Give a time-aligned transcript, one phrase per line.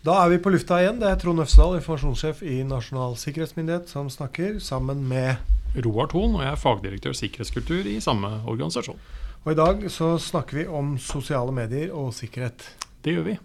[0.00, 0.96] Da er vi på lufta igjen.
[1.00, 5.36] Det er Trond Øfsdal, informasjonssjef i Nasjonal sikkerhetsmyndighet, som snakker sammen med
[5.84, 8.96] Roar Thon, og jeg er fagdirektør sikkerhetskultur i samme organisasjon.
[9.44, 12.64] Og i dag så snakker vi om sosiale medier og sikkerhet.
[13.04, 13.36] Det gjør vi.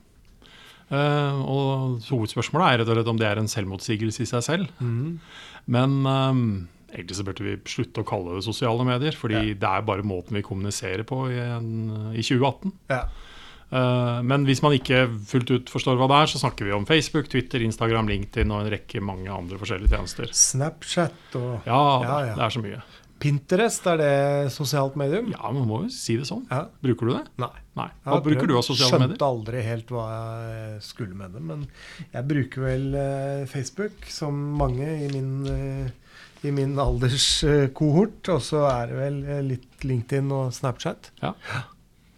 [0.85, 4.71] Uh, og hovedspørsmålet er rett og slett om det er en selvmotsigelse i seg selv.
[4.79, 5.19] Mm.
[5.75, 6.41] Men um,
[6.93, 9.59] egentlig så burde vi slutte å kalle det sosiale medier, fordi Ja.
[9.59, 11.71] det er bare måten vi kommuniserer på i, en,
[12.15, 12.71] i 2018.
[12.95, 13.03] Ja.
[13.71, 16.85] Uh, men hvis man ikke fullt ut forstår hva det er, så snakker vi om
[16.85, 20.29] Facebook, Twitter, Instagram, LinkedIn og en rekke mange andre forskjellige tjenester.
[20.31, 22.35] Snapchat og Ja, Ja, ja.
[22.37, 22.83] det er så mye.
[23.25, 25.29] Pinterest, er det sosialt medium?
[25.31, 26.43] Ja, man må jo si det sånn.
[26.51, 26.65] Ja.
[26.83, 27.23] Bruker du det?
[27.41, 27.49] Nei.
[27.79, 27.87] Nei.
[28.03, 28.51] Hva bruker prøvd.
[28.51, 29.23] du av sosiale Skjønte medier?
[29.25, 31.41] aldri helt hva jeg skulle med det.
[31.47, 31.63] Men
[32.11, 38.29] jeg bruker vel eh, Facebook, som mange i min, eh, i min alderskohort.
[38.35, 41.09] Og så er det vel eh, litt LinkedIn og Snapchat.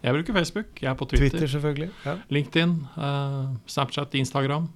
[0.02, 1.88] Jeg bruker Facebook, jeg er på Twitter, Twitter, selvfølgelig.
[2.04, 2.14] Ja.
[2.30, 4.68] LinkedIn, uh, Snapchat, Instagram.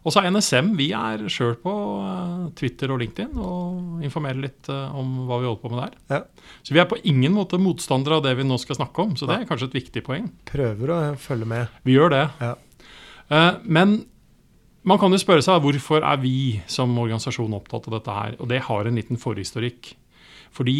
[0.00, 4.68] Og så er NSM, vi er sjøl på uh, Twitter og LinkedIn og informerer litt
[4.72, 5.96] uh, om hva vi holder på med der.
[6.12, 6.52] Ja.
[6.64, 9.28] Så vi er på ingen måte motstandere av det vi nå skal snakke om, så
[9.28, 10.28] det er kanskje et viktig poeng.
[10.50, 11.80] Prøver å følge med.
[11.88, 12.24] Vi gjør det.
[12.40, 12.54] Ja.
[13.64, 14.02] Men
[14.82, 18.36] man kan jo spørre seg hvorfor er vi som organisasjon opptatt av dette her.
[18.40, 19.92] Og det har en liten forhistorikk.
[20.56, 20.76] Fordi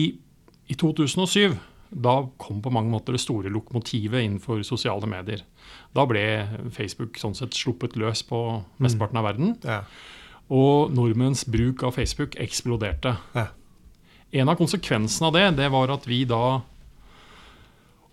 [0.70, 1.52] i 2007
[1.90, 5.42] da kom på mange måter det store lokomotivet innenfor sosiale medier.
[5.96, 6.22] Da ble
[6.74, 8.40] Facebook sånn sett sluppet løs på
[8.82, 9.56] mesteparten av verden.
[9.66, 9.82] Ja.
[10.50, 13.16] Og nordmenns bruk av Facebook eksploderte.
[13.34, 13.48] Ja.
[14.30, 16.60] En av konsekvensene av det, det var at vi da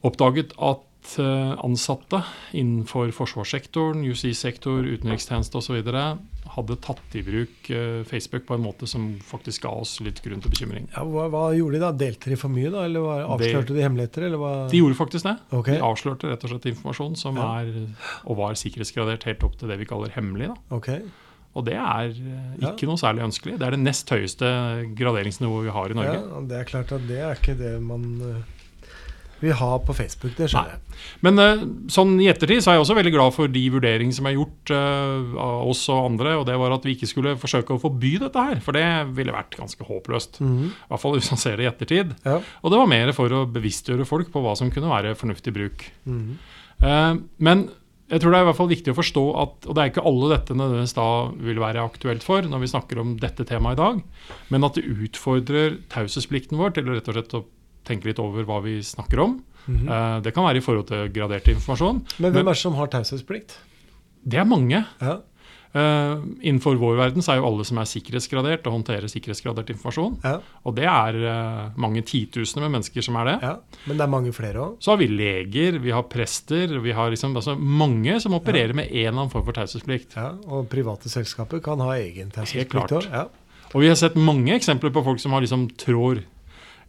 [0.06, 0.87] oppdaget at
[1.20, 2.20] eh, ansatte
[2.58, 5.78] innenfor forsvarssektoren, justissektor, utenrikstjeneste osv.
[6.56, 10.42] hadde tatt i bruk eh, Facebook på en måte som faktisk ga oss litt grunn
[10.44, 10.88] til bekymring.
[10.96, 11.92] Ja, hva, hva gjorde de da?
[12.06, 12.84] Delte de for mye, da?
[12.88, 14.28] Eller var, avslørte de hemmeligheter?
[14.30, 14.52] Eller hva?
[14.72, 15.36] De gjorde faktisk det.
[15.60, 15.78] Okay.
[15.80, 17.48] De avslørte rett og slett informasjon som Ja.
[17.62, 17.72] er
[18.26, 20.52] og var sikkerhetsgradert helt opp til det vi kaller hemmelig.
[20.54, 20.76] Da.
[20.78, 21.02] Okay.
[21.58, 22.90] Og det er ikke Ja.
[22.92, 23.58] noe særlig ønskelig.
[23.58, 24.46] Det er det nest høyeste
[24.96, 26.20] graderingsnivået vi har i Norge.
[26.22, 28.44] Ja, det er klart at det er ikke det man
[29.42, 30.34] eh, har på Facebook.
[30.38, 30.98] Det skjønner jeg.
[31.26, 34.30] Men eh, sånn i ettertid så er jeg også veldig glad for de vurderinger som
[34.30, 36.36] er gjort uh, av oss og andre.
[36.42, 38.86] Og det var at vi ikke skulle forsøke å forby dette her, for det
[39.18, 40.42] ville vært ganske håpløst.
[40.44, 40.70] Mhm.
[40.74, 42.14] I hvert fall hvis man ser det i ettertid.
[42.28, 42.40] Ja.
[42.62, 45.90] Og det var mer for å bevisstgjøre folk på hva som kunne være fornuftig bruk.
[46.06, 46.40] Mm -hmm.
[46.86, 47.70] uh, men
[48.08, 50.06] jeg tror det er i hvert fall viktig å forstå at Og det er ikke
[50.08, 51.10] alle dette nødvendigvis da
[51.44, 54.02] vil være aktuelt for når vi snakker om dette temaet i dag,
[54.54, 57.44] men at det utfordrer taushetsplikten vår til å rett og slett å
[57.88, 59.40] tenke litt over hva vi snakker om.
[59.68, 59.88] Mhm.
[59.88, 62.04] Eh, det kan være i forhold til gradert informasjon.
[62.20, 63.58] Men hvem er det som har taushetsplikt?
[64.28, 64.86] Det er mange.
[65.02, 65.18] Ja.
[65.78, 66.18] Eh,
[66.48, 70.16] innenfor vår verden så er jo alle som er sikkerhetsgradert og håndterer sikkerhetsgradert informasjon.
[70.24, 70.38] Ja.
[70.66, 73.36] Og det er eh, mange titusener med mennesker som er det.
[73.44, 73.56] ja.
[73.86, 74.78] Men det er mange flere òg?
[74.84, 78.88] Så har vi leger, vi har prester, vi har liksom, altså mange som opererer med
[78.88, 80.16] en eller annen form for taushetsplikt.
[80.16, 80.32] Ja.
[80.48, 83.12] Og private selskaper kan ha egen taushetsplikt òg.
[83.12, 83.28] Ja.
[83.74, 86.24] Og vi har sett mange eksempler på folk som har liksom trår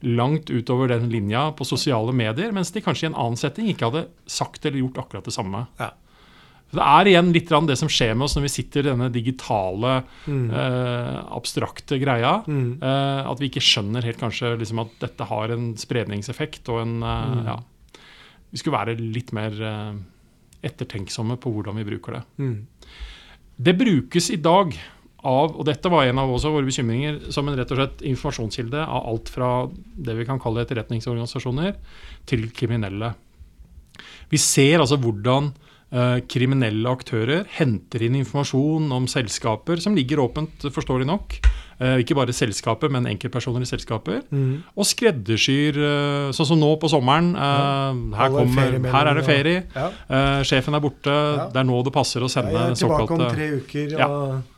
[0.03, 3.89] langt utover den linja på sosiale medier, mens de kanskje i en annen setting ikke
[3.91, 5.65] hadde sagt eller gjort akkurat det samme.
[5.81, 5.91] Ja.
[6.71, 10.03] Det er igjen litt det som skjer med oss når vi sitter i denne digitale,
[10.27, 10.51] Mm.
[10.53, 12.45] eh, abstrakte greia.
[12.47, 12.79] Mm.
[12.83, 17.03] Eh, at vi ikke skjønner helt kanskje liksom at dette har en spredningseffekt og en
[17.03, 17.45] eh, Mm.
[17.47, 17.57] ja.
[18.53, 19.95] Vi skulle være litt mer eh,
[20.63, 22.23] ettertenksomme på hvordan vi bruker det.
[22.39, 22.67] Mm.
[23.61, 24.73] Det brukes i dag
[25.27, 28.85] av, og dette var en av også våre bekymringer, som en rett og slett informasjonskilde
[28.85, 31.75] av alt fra det vi kan kalle etterretningsorganisasjoner,
[32.29, 33.15] til kriminelle.
[34.31, 35.51] Vi ser altså hvordan
[35.91, 41.39] eh, kriminelle aktører henter inn informasjon om selskaper som ligger åpent, forståelig nok.
[41.79, 44.21] Eh, ikke bare selskaper, men enkeltpersoner i selskaper.
[44.35, 44.61] Mm.
[44.75, 47.33] Og skreddersyr, eh, sånn som nå på sommeren.
[47.35, 47.95] Ja.
[48.19, 49.65] her, kommer, feriemeldinger her er det ferie.
[49.75, 49.89] Ja.
[50.11, 51.11] Eh, sjefen er borte.
[51.11, 51.49] Ja.
[51.51, 53.99] Det er nå det passer å sende Jeg er tilbake om tre uker.
[53.99, 54.09] Ja.
[54.09, 54.58] Og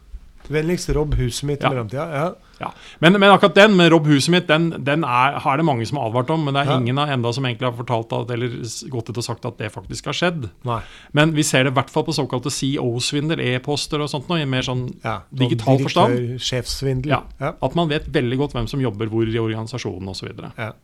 [0.53, 2.05] vennligst robb huset mitt i mellomtida.
[2.12, 2.25] Ja.
[2.59, 2.71] ja.
[2.99, 6.00] men, men akkurat den med Robb huset mitt, den, den er, har det mange som
[6.00, 6.44] har advart om.
[6.47, 8.56] Men det er ingen av enda som egentlig har fortalt at, eller
[8.92, 10.48] gått ut og sagt at det faktisk har skjedd.
[10.69, 10.80] Nei.
[11.16, 14.48] Men vi ser det i hvert fall på såkalte CO-svindel, e-poster og sånt noe, i
[14.48, 15.21] mer sånn Ja.
[15.30, 16.36] Digital forstand?
[16.42, 17.15] Sjefssvindel.
[17.15, 17.22] Ja.
[17.41, 17.54] Ja.
[17.57, 20.21] at man vet veldig godt hvem som jobber hvor i organisasjonen osv.
[20.21, 20.51] Så, videre.
[20.60, 20.75] Ja.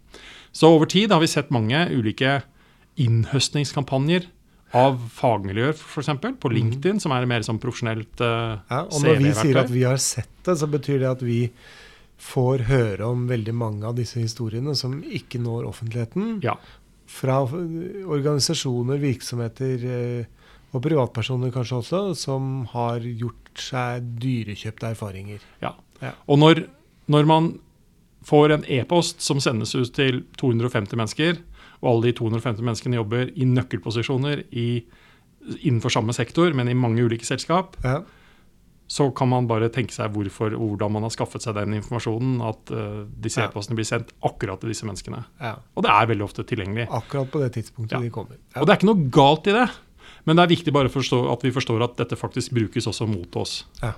[0.57, 2.39] så over tid har vi sett mange ulike
[2.97, 4.31] innhøstningskampanjer
[4.75, 6.11] av fagmiljøer, f.eks.
[6.43, 9.85] På LinkedIn, som er mer sånn profesjonelt uh, Ja, og når vi sier at vi
[9.87, 11.41] har sett det, så betyr det at vi
[12.23, 16.39] får høre om veldig mange av disse historiene som ikke når offentligheten.
[16.45, 16.57] Ja.
[17.07, 25.45] Fra organisasjoner, virksomheter eh, og privatpersoner kanskje også, som har gjort seg dyrekjøpte erfaringer.
[25.63, 25.77] Ja.
[26.03, 26.13] Ja.
[26.29, 26.67] Og når,
[27.13, 27.53] når man
[28.27, 31.39] får en e-post som sendes ut til 250 mennesker,
[31.83, 34.69] og alle de 250 menneskene jobber i nøkkelposisjoner i
[35.63, 38.01] innenfor samme sektor, men i mange ulike selskap, Ja.
[38.89, 42.41] så kan man bare tenke seg hvorfor og hvordan man har skaffet seg den informasjonen,
[42.43, 43.49] at uh, disse Ja.
[43.49, 45.25] e-postene blir sendt akkurat til disse menneskene.
[45.41, 45.57] ja.
[45.77, 46.89] Og det er veldig ofte tilgjengelig.
[46.91, 48.37] Akkurat på det tidspunktet de kommer.
[48.57, 49.69] Og det er ikke noe galt i det,
[50.25, 53.37] men det er viktig bare forstå, at vi forstår at dette faktisk brukes også mot
[53.37, 53.65] oss.
[53.83, 53.93] Ja.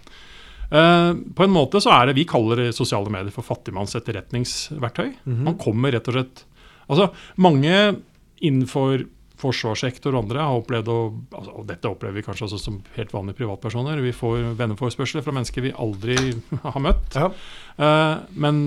[0.69, 5.15] Uh, på en måte så er det Vi kaller sosiale medier for fattigmanns etterretningsverktøy.
[5.25, 5.45] Mhm.
[5.45, 6.45] Man kommer rett og slett
[6.89, 7.97] Altså, mange
[8.41, 9.05] innenfor
[9.39, 10.95] forsvarssektor og andre har opplevd å
[11.39, 14.01] altså, Og dette opplever vi kanskje også som helt vanlige privatpersoner.
[14.03, 16.17] Vi får venneforespørsler fra mennesker vi aldri
[16.65, 17.15] har møtt.
[17.15, 17.29] Ja.
[17.79, 18.59] Uh, men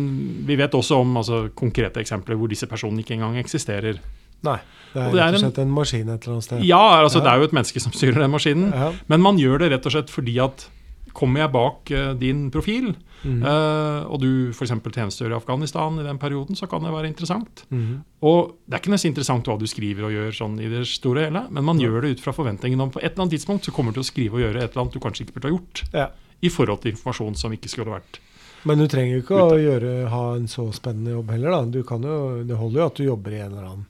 [0.47, 3.99] vi vet også om altså, konkrete eksempler hvor disse personene ikke engang eksisterer.
[4.47, 4.57] Nei.
[4.93, 6.63] Det er Og det er rett og en- slett en maskin et eller annet sted.
[6.67, 7.23] Ja, altså Ja.
[7.25, 8.71] det er jo et menneske som styrer den maskinen.
[8.73, 8.93] Ja.
[9.11, 10.69] Men man gjør det rett og slett fordi at
[11.17, 12.91] kommer jeg bak eh, din profil,
[13.23, 13.41] mm.
[13.43, 14.71] eh, og du f.eks.
[14.81, 17.63] tjenestegjør i Afghanistan i den perioden, så kan det være interessant.
[17.69, 18.01] Mm.
[18.23, 21.27] Og det er ikke nesten interessant hva du skriver og gjør sånn i det store
[21.27, 23.71] hele, men man gjør det ut fra forventningen om på et eller annet tidspunkt så
[23.75, 25.55] kommer du til å skrive og gjøre et eller annet du kanskje ikke burde ha
[25.57, 26.07] gjort, Ja.
[26.41, 28.19] i forhold til informasjon som ikke skulle vært.
[28.63, 31.49] Men du trenger jo ikke å gjøre, ha en så spennende jobb heller.
[31.49, 31.61] Da.
[31.65, 33.87] Du kan jo, det holder jo at du jobber i en eller annen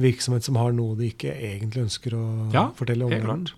[0.00, 3.10] virksomhet som har noe de ikke egentlig ønsker å Ja, fortelle om.
[3.12, 3.52] helt klart.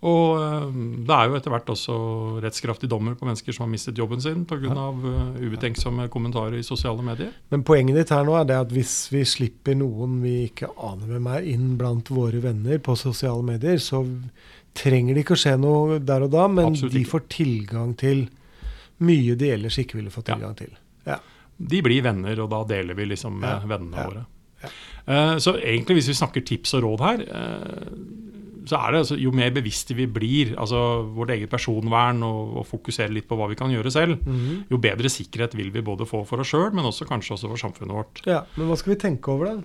[0.00, 1.94] Og eh, det er jo etter hvert også
[2.40, 4.70] rettskraftige dommer på mennesker som har mistet jobben sin pga.
[4.72, 4.86] Ja.
[4.88, 7.34] uh, ubetenksomme kommentarer i sosiale medier.
[7.52, 11.10] Men poenget ditt her nå er det at hvis vi slipper noen vi ikke aner
[11.10, 14.00] hvem er, inn blant våre venner på sosiale medier, så
[14.76, 18.28] trenger det ikke å skje noe der og da, men de får tilgang til
[19.04, 20.36] mye de ellers ikke ville fått Ja.
[20.36, 20.72] tilgang til.
[21.60, 24.24] De blir venner, og da deler vi liksom med Ja, vennene ja, våre.
[24.62, 24.68] ja.
[25.06, 27.90] Eh, så egentlig hvis vi snakker tips og råd her, eh,
[28.70, 30.78] så er det altså, jo mer bevisste vi blir, altså
[31.16, 34.64] vårt eget personvern og, og fokusere litt på hva vi kan gjøre selv, Mhm.
[34.70, 37.58] jo bedre sikkerhet vil vi både få for oss sjøl, men også kanskje også for
[37.66, 38.22] samfunnet vårt.
[38.30, 38.44] ja.
[38.56, 39.62] Men hva skal vi tenke over, da?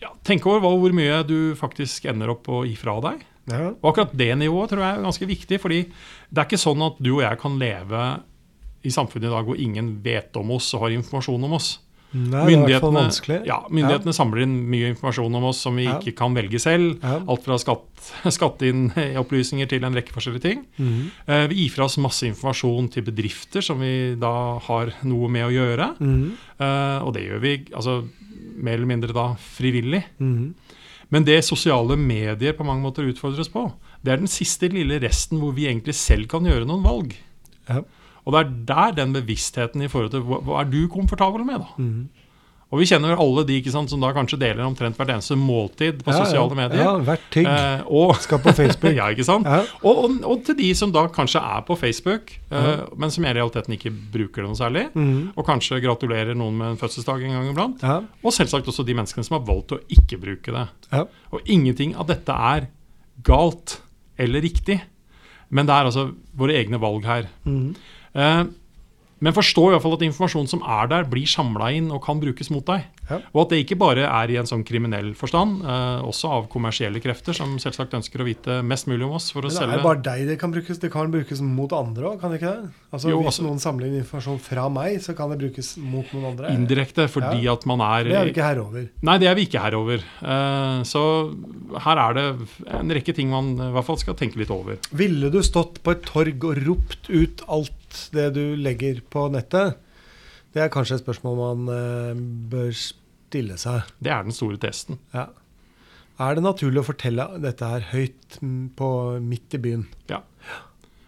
[0.00, 3.26] Ja, tenke over hva, hvor mye du faktisk ender opp å gi fra deg.
[3.50, 3.74] Ja.
[3.82, 5.80] Og akkurat det nivået tror jeg er ganske viktig, fordi
[6.30, 8.04] det er ikke sånn at du og jeg kan leve
[8.82, 11.74] i samfunnet i dag hvor ingen vet om oss og har informasjon om oss.
[12.10, 13.36] Nei, myndighetene, ja, vanskelig.
[13.46, 16.98] ja, myndighetene samler inn mye informasjon om oss som vi ikke kan velge selv.
[17.06, 20.64] Alt fra skatt, skatteinnopplysninger til en rekke forskjellige ting.
[20.80, 21.04] Mm.
[21.26, 24.32] Eh, vi gir fra oss masse informasjon til bedrifter som vi da
[24.66, 25.92] har noe med å gjøre.
[26.02, 26.26] Mm.
[26.60, 28.00] Uh, og det gjør vi altså,
[28.58, 30.02] mer eller mindre da frivillig.
[30.18, 30.50] Mm.
[31.14, 33.68] Men det sosiale medier på mange måter utfordrer oss på,
[34.02, 37.14] det er den siste lille resten hvor vi egentlig selv kan gjøre noen valg.
[37.70, 37.82] Ja.
[38.30, 41.64] Og det er der den bevisstheten i forhold til hva, hva er du komfortabel med,
[41.64, 41.82] da?
[41.82, 42.30] Mm.
[42.70, 46.04] Og vi kjenner alle de ikke sant, som da kanskje deler omtrent hvert eneste måltid
[46.04, 46.84] på Ja, sosiale medier.
[46.84, 48.94] Ja, hvert tygg Eh, og, skal på Facebook.
[49.00, 49.48] ja, ikke sant?
[49.48, 49.64] Ja.
[49.82, 53.32] Og, og, og til de som da kanskje er på Facebook, eh, men som i
[53.34, 54.84] realiteten ikke bruker det noe særlig.
[54.94, 55.32] Mm.
[55.34, 57.82] Og kanskje gratulerer noen med en fødselsdag en gang iblant.
[57.82, 57.98] Ja.
[58.22, 60.68] Og selvsagt også de menneskene som har valgt å ikke bruke det.
[60.94, 61.04] Ja.
[61.34, 62.70] Og ingenting av dette er
[63.26, 63.80] galt
[64.20, 64.78] eller riktig.
[65.50, 67.28] Men det er altså våre egne valg her.
[67.44, 67.74] Mm.
[68.14, 68.42] Eh,
[69.20, 72.22] men forstå i hvert fall at informasjon som er der, blir samla inn og kan
[72.22, 72.86] brukes mot deg.
[73.10, 73.18] Ja.
[73.34, 77.00] Og at det ikke bare er i en sånn kriminell forstand, eh, også av kommersielle
[77.02, 79.66] krefter, som selvsagt ønsker å vite mest mulig om oss for å Men det er
[79.66, 80.78] selge bare deg det kan brukes.
[80.80, 82.70] Det kan brukes mot andre òg, kan det ikke det?
[82.92, 86.06] Altså, Jo, hvis altså- noen samler inn informasjon fra meg, så kan det brukes mot
[86.14, 86.54] noen andre.
[86.54, 88.88] indirekte, fordi at man er Det er vi ikke herover.
[89.02, 89.98] Nei, det er vi ikke herover.
[90.22, 91.02] Eh, så
[91.78, 94.78] her er det en rekke ting man i hvert fall skal tenke litt over.
[94.92, 99.76] Ville du stått på et torg og ropt ut alt det du legger på nettet?
[100.52, 102.14] Det er kanskje et spørsmål man eh,
[102.50, 102.72] bør
[103.30, 103.86] stille seg.
[104.02, 104.98] Det er den store testen.
[105.14, 105.28] Ja.
[106.20, 108.90] Er det naturlig å fortelle dette her høyt mm, på,
[109.24, 109.86] midt i byen?
[110.10, 110.20] Ja.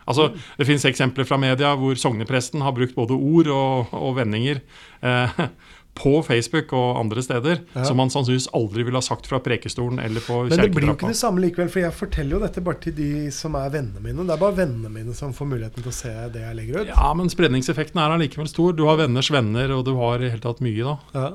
[0.08, 4.58] Altså, Det finnes eksempler fra media hvor sognepresten har brukt både ord og, og vendinger
[5.04, 5.42] eh,
[6.00, 7.84] på Facebook og andre steder Ja.
[7.84, 10.96] som man sannsynligvis aldri ville ha sagt fra prekestolen eller på Men det blir jo
[10.96, 14.00] ikke det samme likevel, for jeg forteller jo dette bare til de som er vennene
[14.02, 14.24] mine.
[14.26, 16.94] Det er bare vennene mine som får muligheten til å se det jeg legger ut.
[16.96, 18.72] Ja, men spredningseffekten er allikevel stor.
[18.74, 20.96] Du har venners venner, og du har i hele tatt mye, da.
[21.14, 21.28] Ja.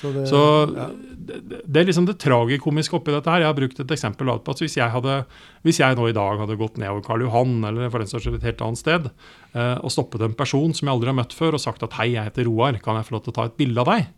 [0.00, 0.40] Så, det, Så
[0.72, 0.86] ja.
[1.28, 3.44] det, det er liksom det tragikomiske oppi dette her.
[3.44, 5.18] Jeg har brukt et eksempel på at hvis jeg, hadde,
[5.66, 8.48] hvis jeg nå i dag hadde gått nedover Karl Johan, eller for den saks et
[8.48, 9.10] helt annet sted,
[9.52, 12.14] eh, og stoppet en person som jeg aldri har møtt før, og sagt at hei,
[12.14, 14.08] jeg heter Roar, kan jeg få lov til å ta et bilde av deg?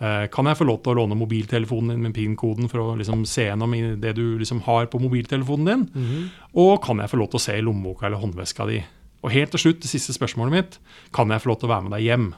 [0.00, 3.26] Eh, kan jeg få lov til å låne mobiltelefonen din med PIN-koden for å liksom
[3.28, 5.84] se gjennom det du liksom har på mobiltelefonen din?
[5.92, 6.30] Mhm.
[6.62, 8.80] Og kan jeg få lov til å se i lommeboka eller håndveska di?
[9.20, 10.78] Og helt til slutt, det siste spørsmålet mitt,
[11.12, 12.34] kan jeg få lov til å være med deg hjem?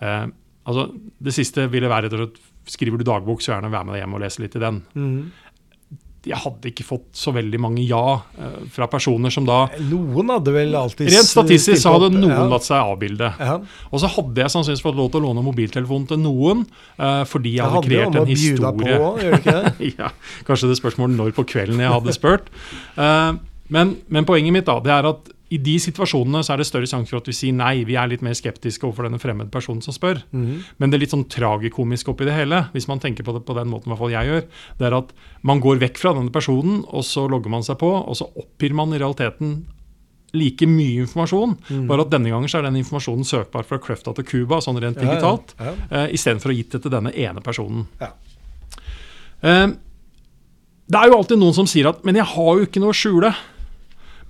[0.00, 0.26] Eh,
[0.66, 4.14] altså, det siste ville være rett Skriver du dagbok, så gjerne vær med deg hjem
[4.18, 4.80] og lese litt i den.
[4.98, 5.18] Mm.
[6.26, 10.50] jeg hadde ikke fått så veldig mange ja uh, fra personer som da Noen hadde
[10.50, 12.48] vel alltid Rent statistisk så hadde noen ja.
[12.50, 13.28] latt seg avbilde.
[13.38, 13.60] Ja.
[13.92, 16.66] Og så hadde jeg sannsynligvis fått lov til å låne mobiltelefonen til noen,
[16.98, 19.74] uh, fordi jeg hadde handler jo kreert en bjuda på, gjør du ikke det?
[20.00, 20.10] ja,
[20.50, 22.50] kanskje det spørsmålet når på kvelden jeg hadde spurt.
[22.98, 23.38] Uh,
[23.70, 26.88] men, men poenget mitt da, det er at i de situasjonene så er det større
[26.90, 27.84] sjanse for at vi sier nei.
[27.86, 30.18] Vi er litt mer skeptiske overfor denne fremmede personen som spør.
[30.34, 30.64] Mm.
[30.78, 33.54] Men det er litt sånn tragikomisk oppi det hele, hvis man tenker på det på
[33.54, 34.44] den måten i hvert fall jeg gjør,
[34.80, 35.12] det er at
[35.46, 38.74] man går vekk fra denne personen, og så logger man seg på, og så oppgir
[38.74, 39.54] man i realiteten
[40.36, 41.86] like mye informasjon, Mm.
[41.86, 44.98] bare at denne gangen så er den informasjonen søkbar fra Kløfta til Cuba, sånn rent
[44.98, 45.72] Ja, ja, digitalt, ja.
[45.88, 47.86] Uh, istedenfor å gitt det til denne ene personen.
[48.02, 48.10] Ja.
[49.46, 49.76] Uh,
[50.90, 52.98] det er jo alltid noen som sier at 'men jeg har jo ikke noe å
[52.98, 53.34] skjule'.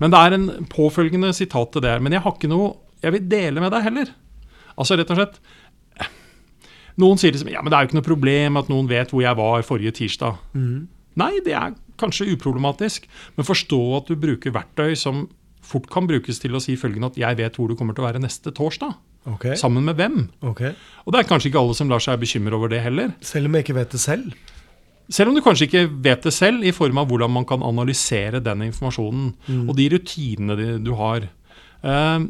[0.03, 2.03] Men det er en påfølgende sitat til det her.
[2.05, 2.75] Men jeg har ikke noe
[3.05, 4.13] jeg vil dele med deg heller.
[4.77, 5.41] Altså rett og slett
[7.01, 9.21] Noen sier liksom ja, men det er jo ikke noe problem at noen vet hvor
[9.21, 10.39] jeg var forrige tirsdag.
[10.57, 10.87] Mm.
[11.21, 13.05] Nei, det er kanskje uproblematisk,
[13.37, 15.27] men forstå at du bruker verktøy som
[15.67, 18.09] fort kan brukes til å si følgende at 'jeg vet hvor du kommer til å
[18.09, 18.97] være neste torsdag'.
[19.27, 19.57] Okay.
[19.57, 20.31] Sammen med hvem?
[20.41, 20.73] Okay.
[21.05, 23.13] Og det er kanskje ikke alle som lar seg bekymre over det heller.
[23.21, 24.33] Selv om jeg ikke vet det selv?
[25.09, 28.41] Selv om du kanskje ikke vet det selv, i form av hvordan man kan analysere
[28.43, 29.69] den informasjonen Mm.
[29.69, 31.29] og de rutinene du har.
[31.85, 32.27] Uh,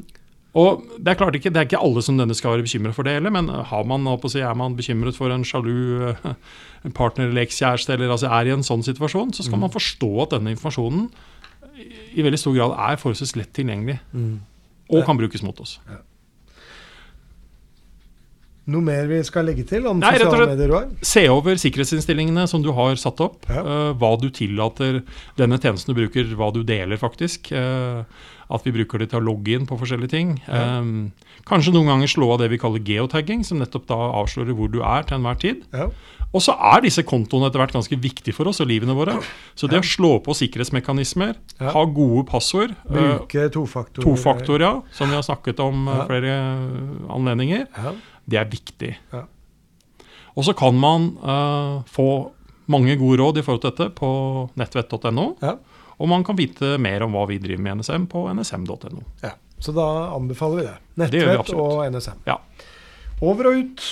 [0.56, 3.02] og Det er klart ikke, det er ikke alle som denne skal være bekymret for
[3.04, 6.35] det heller, men har man, si, er man bekymret for en sjalu eh,
[6.95, 9.61] partner eller ekskjæreste, eller altså er i en sånn situasjon, så skal Mm.
[9.61, 11.11] man forstå at denne informasjonen
[12.16, 14.40] i veldig stor grad er forholdsvis lett tilgjengelig, Mm.
[14.90, 15.78] og kan brukes mot oss.
[18.66, 20.70] Noe mer vi skal legge til om Nei, sosiale medier?
[20.73, 20.88] Roar?
[21.06, 23.44] Se over sikkerhetsinnstillingene som du har satt opp.
[23.46, 23.62] Ja.
[23.62, 25.04] Uh, hva du tillater
[25.38, 27.52] denne tjenesten du bruker, hva du deler, faktisk.
[27.54, 28.02] Uh,
[28.50, 30.35] at vi bruker det til å logge inn på forskjellige ting.
[30.49, 30.80] Ja.
[30.80, 31.12] Um,
[31.46, 34.80] kanskje noen ganger slå av det vi kaller geotagging, som nettopp da avslører hvor du
[34.82, 35.62] er til enhver tid.
[35.75, 35.88] Ja.
[36.35, 39.14] Og så er disse kontoene etter hvert ganske viktige for oss og livene våre.
[39.54, 39.85] Så det Ja.
[39.85, 41.70] å slå på sikkerhetsmekanismer, Ja.
[41.70, 44.02] ha gode passord Bruke tofaktor.
[44.02, 46.04] To ja, som vi har snakket om Ja.
[46.04, 46.35] flere
[47.08, 47.66] anledninger.
[48.26, 48.92] Det er viktig.
[49.12, 49.25] Ja.
[50.37, 52.09] Og så kan man uh, få
[52.73, 54.11] mange gode råd i forhold til dette på
[54.59, 55.26] nettvett.no.
[55.40, 55.56] Ja.
[55.97, 59.04] Og man kan vite mer om hva vi driver med i NSM på nsm.no.
[59.25, 59.37] ja.
[59.59, 60.75] Så da anbefaler vi det.
[60.76, 61.61] Det Nettvett absolutt.
[61.62, 62.18] og NSM.
[62.26, 62.35] Ja.
[63.25, 63.85] Over og ut.